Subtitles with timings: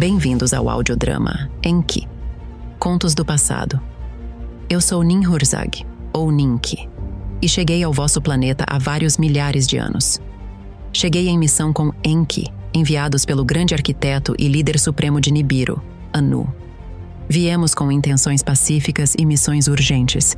[0.00, 2.08] Bem-vindos ao audiodrama Enki
[2.78, 3.78] Contos do Passado.
[4.66, 6.88] Eu sou Ninhurzag, ou Ninki,
[7.42, 10.18] e cheguei ao vosso planeta há vários milhares de anos.
[10.90, 15.82] Cheguei em missão com Enki, enviados pelo grande arquiteto e líder supremo de Nibiru,
[16.14, 16.50] Anu.
[17.28, 20.34] Viemos com intenções pacíficas e missões urgentes.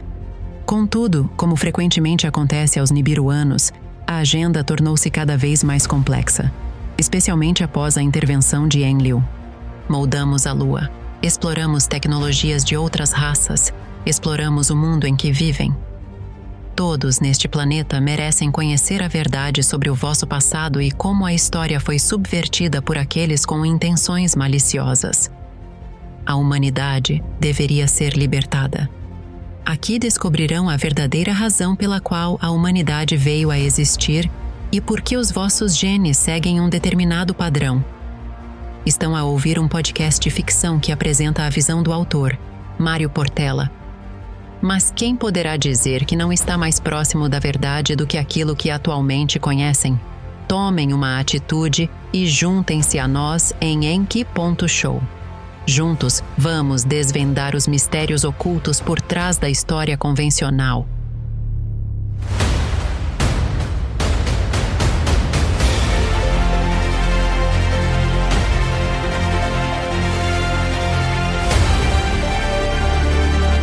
[0.67, 3.71] Contudo, como frequentemente acontece aos nibiruanos,
[4.09, 6.53] a agenda tornou-se cada vez mais complexa,
[6.99, 9.23] especialmente após a intervenção de Enlil,
[9.89, 10.91] Moldamos a lua,
[11.23, 13.73] exploramos tecnologias de outras raças,
[14.07, 15.75] exploramos o mundo em que vivem.
[16.75, 21.79] Todos neste planeta merecem conhecer a verdade sobre o vosso passado e como a história
[21.79, 25.31] foi subvertida por aqueles com intenções maliciosas.
[26.25, 28.89] A humanidade deveria ser libertada.
[29.65, 34.31] Aqui descobrirão a verdadeira razão pela qual a humanidade veio a existir
[34.73, 37.85] e por que os vossos genes seguem um determinado padrão
[38.85, 42.39] estão a ouvir um podcast de ficção que apresenta a visão do autor,
[42.79, 43.71] Mário Portela.
[44.61, 48.71] Mas quem poderá dizer que não está mais próximo da verdade do que aquilo que
[48.71, 50.01] atualmente conhecem?
[50.47, 55.03] Tomem uma atitude e juntem-se a nós em enki.show.
[55.67, 60.87] Juntos, vamos desvendar os mistérios ocultos por trás da história convencional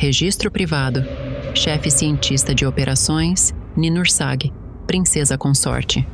[0.00, 1.04] Registro privado.
[1.56, 4.52] Chefe cientista de operações, Ninursag,
[4.86, 6.06] princesa consorte.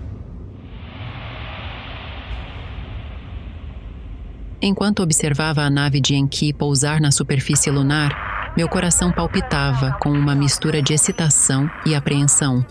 [4.63, 10.35] Enquanto observava a nave de Enki pousar na superfície lunar, meu coração palpitava com uma
[10.35, 12.65] mistura de excitação e apreensão.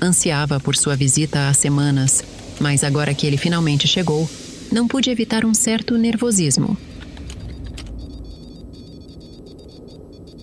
[0.00, 2.22] Ansiava por sua visita há semanas,
[2.60, 4.30] mas agora que ele finalmente chegou,
[4.70, 6.78] não pude evitar um certo nervosismo.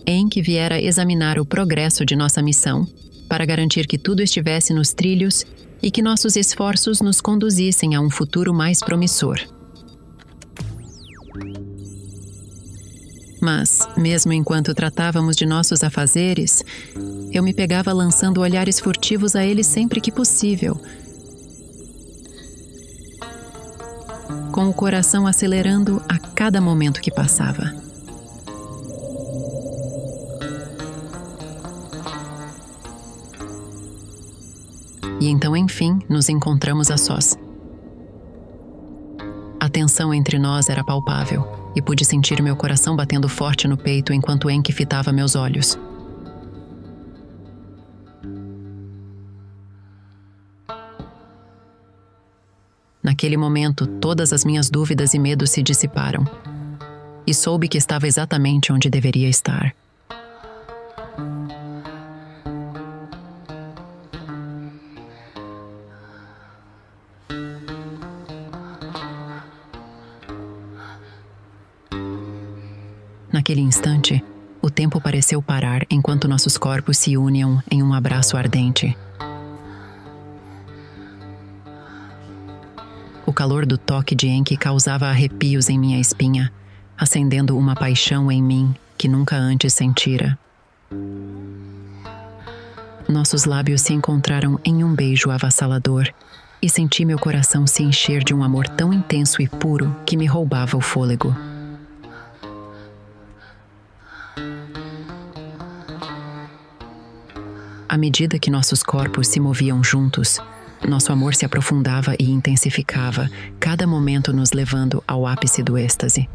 [0.06, 2.88] Em que viera examinar o progresso de nossa missão,
[3.28, 5.46] para garantir que tudo estivesse nos trilhos
[5.82, 9.40] e que nossos esforços nos conduzissem a um futuro mais promissor.
[13.42, 16.64] Mas, mesmo enquanto tratávamos de nossos afazeres,
[17.32, 20.80] eu me pegava lançando olhares furtivos a ele sempre que possível,
[24.52, 27.91] com o coração acelerando a cada momento que passava.
[35.22, 37.38] E então, enfim, nos encontramos a sós.
[39.60, 41.46] A tensão entre nós era palpável
[41.76, 45.78] e pude sentir meu coração batendo forte no peito enquanto Enki fitava meus olhos.
[53.04, 56.26] Naquele momento, todas as minhas dúvidas e medos se dissiparam.
[57.28, 59.76] E soube que estava exatamente onde deveria estar.
[76.42, 78.98] Nossos corpos se uniam em um abraço ardente.
[83.28, 86.52] O calor do toque de Enki causava arrepios em minha espinha,
[86.98, 90.36] acendendo uma paixão em mim que nunca antes sentira.
[93.08, 96.12] Nossos lábios se encontraram em um beijo avassalador
[96.60, 100.26] e senti meu coração se encher de um amor tão intenso e puro que me
[100.26, 101.36] roubava o fôlego.
[107.92, 110.40] À medida que nossos corpos se moviam juntos,
[110.88, 113.30] nosso amor se aprofundava e intensificava,
[113.60, 116.30] cada momento nos levando ao ápice do êxtase.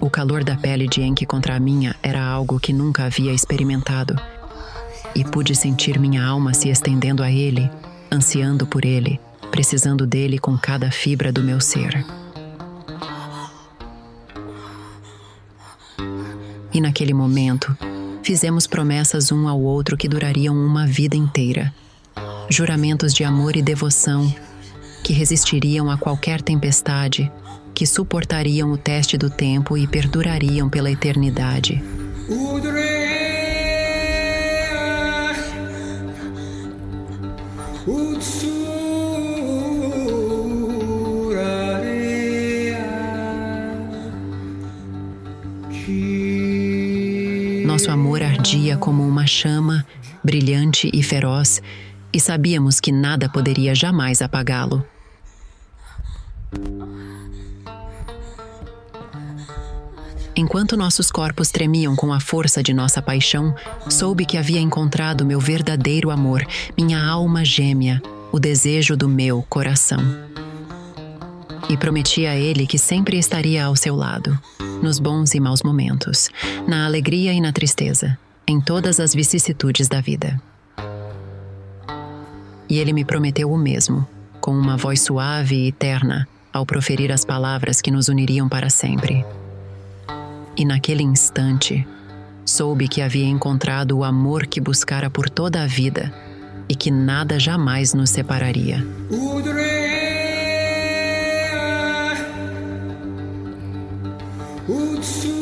[0.00, 4.16] O calor da pele de Enki contra a minha era algo que nunca havia experimentado.
[5.14, 7.70] E pude sentir minha alma se estendendo a ele,
[8.10, 9.20] ansiando por ele,
[9.52, 12.04] precisando dele com cada fibra do meu ser.
[16.80, 17.76] Naquele momento,
[18.22, 21.74] fizemos promessas um ao outro que durariam uma vida inteira.
[22.48, 24.34] Juramentos de amor e devoção
[25.04, 27.30] que resistiriam a qualquer tempestade,
[27.74, 31.82] que suportariam o teste do tempo e perdurariam pela eternidade.
[47.90, 49.84] Amor ardia como uma chama,
[50.22, 51.60] brilhante e feroz,
[52.12, 54.86] e sabíamos que nada poderia jamais apagá-lo.
[60.36, 63.54] Enquanto nossos corpos tremiam com a força de nossa paixão,
[63.88, 66.46] soube que havia encontrado meu verdadeiro amor,
[66.78, 68.00] minha alma gêmea,
[68.30, 69.98] o desejo do meu coração.
[71.70, 74.36] E prometi a ele que sempre estaria ao seu lado,
[74.82, 76.28] nos bons e maus momentos,
[76.66, 80.42] na alegria e na tristeza, em todas as vicissitudes da vida.
[82.68, 84.04] E ele me prometeu o mesmo,
[84.40, 89.24] com uma voz suave e terna, ao proferir as palavras que nos uniriam para sempre.
[90.56, 91.86] E naquele instante,
[92.44, 96.12] soube que havia encontrado o amor que buscara por toda a vida
[96.68, 98.84] e que nada jamais nos separaria.
[105.02, 105.39] Slow.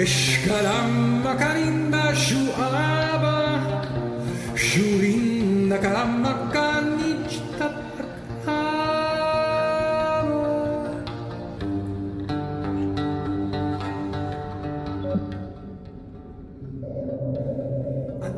[0.00, 3.36] Escaramba carimba shuaba
[4.54, 7.68] Shurinda caramba canita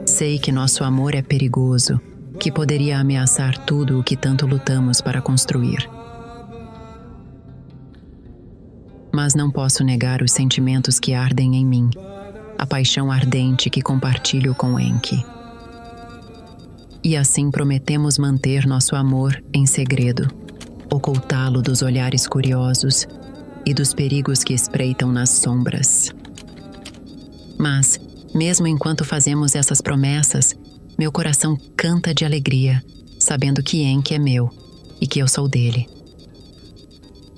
[0.04, 2.00] Sei que nosso amor é perigoso,
[2.42, 5.88] que poderia ameaçar tudo o que tanto lutamos para construir.
[9.12, 11.90] mas não posso negar os sentimentos que ardem em mim,
[12.58, 15.24] a paixão ardente que compartilho com Enki.
[17.04, 20.28] E assim prometemos manter nosso amor em segredo,
[20.90, 23.06] ocultá-lo dos olhares curiosos
[23.66, 26.10] e dos perigos que espreitam nas sombras.
[27.58, 28.00] Mas,
[28.34, 30.54] mesmo enquanto fazemos essas promessas,
[30.98, 32.82] meu coração canta de alegria,
[33.18, 34.50] sabendo que Enki é meu
[35.00, 35.86] e que eu sou dele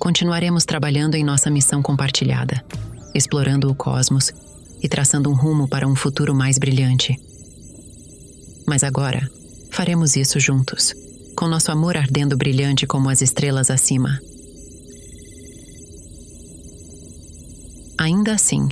[0.05, 2.63] continuaremos trabalhando em nossa missão compartilhada,
[3.11, 4.31] explorando o cosmos
[4.79, 7.17] e traçando um rumo para um futuro mais brilhante.
[8.67, 9.27] Mas agora,
[9.71, 10.93] faremos isso juntos,
[11.35, 14.19] com nosso amor ardendo brilhante como as estrelas acima.
[17.97, 18.67] Ainda assim,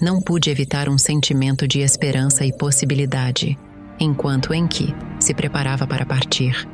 [0.00, 3.58] não pude evitar um sentimento de esperança e possibilidade,
[3.98, 6.68] enquanto Enki se preparava para partir.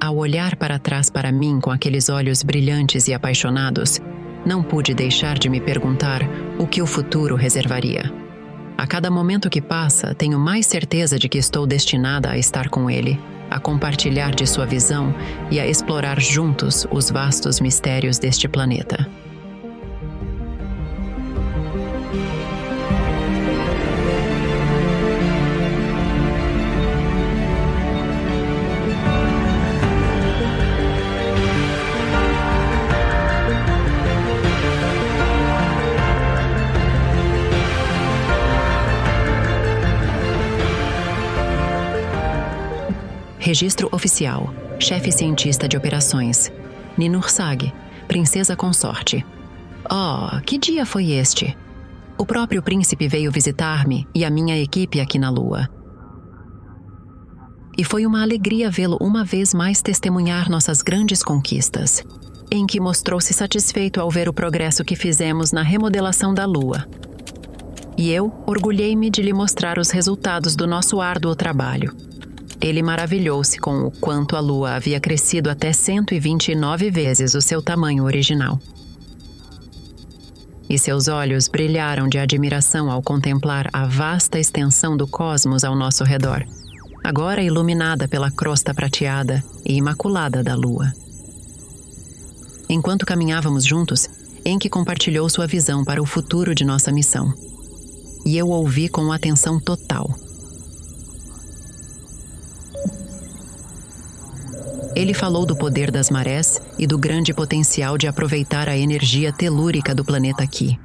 [0.00, 4.00] Ao olhar para trás para mim com aqueles olhos brilhantes e apaixonados,
[4.46, 6.22] não pude deixar de me perguntar
[6.58, 8.10] o que o futuro reservaria.
[8.78, 12.88] A cada momento que passa, tenho mais certeza de que estou destinada a estar com
[12.88, 15.14] ele, a compartilhar de sua visão
[15.50, 19.06] e a explorar juntos os vastos mistérios deste planeta.
[43.50, 44.54] Registro oficial.
[44.78, 46.52] Chefe cientista de operações.
[46.96, 47.74] Ninur Sag,
[48.06, 49.26] princesa consorte.
[49.90, 51.58] Oh, que dia foi este?
[52.16, 55.68] O próprio príncipe veio visitar-me e a minha equipe aqui na Lua.
[57.76, 62.04] E foi uma alegria vê-lo uma vez mais testemunhar nossas grandes conquistas.
[62.52, 66.86] Enki mostrou-se satisfeito ao ver o progresso que fizemos na remodelação da Lua.
[67.98, 72.09] E eu orgulhei-me de lhe mostrar os resultados do nosso árduo trabalho.
[72.60, 78.04] Ele maravilhou-se com o quanto a Lua havia crescido até 129 vezes o seu tamanho
[78.04, 78.60] original.
[80.68, 86.04] E seus olhos brilharam de admiração ao contemplar a vasta extensão do cosmos ao nosso
[86.04, 86.46] redor,
[87.02, 90.92] agora iluminada pela crosta prateada e imaculada da Lua.
[92.68, 94.06] Enquanto caminhávamos juntos,
[94.44, 97.32] Enki compartilhou sua visão para o futuro de nossa missão.
[98.24, 100.14] E eu ouvi com atenção total.
[104.94, 109.94] Ele falou do poder das marés e do grande potencial de aproveitar a energia telúrica
[109.94, 110.78] do planeta aqui.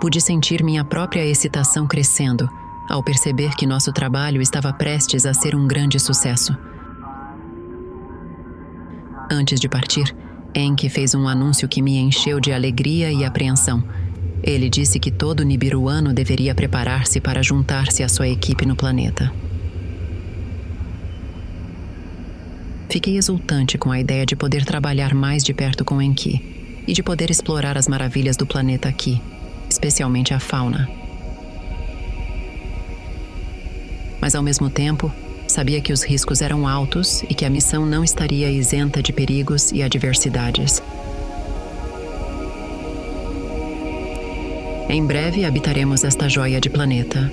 [0.00, 2.48] Pude sentir minha própria excitação crescendo
[2.88, 6.56] ao perceber que nosso trabalho estava prestes a ser um grande sucesso.
[9.30, 10.12] Antes de partir,
[10.52, 13.84] Enki fez um anúncio que me encheu de alegria e apreensão.
[14.42, 19.32] Ele disse que todo nibiruano deveria preparar-se para juntar-se à sua equipe no planeta.
[22.90, 26.42] Fiquei exultante com a ideia de poder trabalhar mais de perto com Enki
[26.88, 29.22] e de poder explorar as maravilhas do planeta aqui,
[29.70, 30.90] especialmente a fauna.
[34.20, 35.10] Mas ao mesmo tempo,
[35.46, 39.70] sabia que os riscos eram altos e que a missão não estaria isenta de perigos
[39.70, 40.82] e adversidades.
[44.88, 47.32] Em breve habitaremos esta joia de planeta